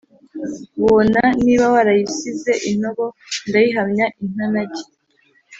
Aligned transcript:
"Bona, 0.83 1.23
niba 1.45 1.65
warayisize 1.73 2.51
intobo, 2.69 3.05
ndayihamya 3.49 4.05
intanage, 4.23 4.83